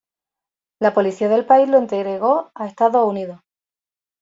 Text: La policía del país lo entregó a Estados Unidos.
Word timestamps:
La 0.79 0.95
policía 0.95 1.29
del 1.29 1.45
país 1.45 1.69
lo 1.69 1.77
entregó 1.77 2.51
a 2.55 2.65
Estados 2.65 3.07
Unidos. 3.07 3.39